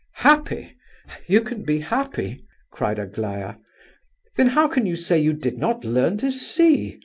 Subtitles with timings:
[0.25, 0.75] "Happy!
[1.27, 3.57] you can be happy?" cried Aglaya.
[4.35, 6.99] "Then how can you say you did not learn to see?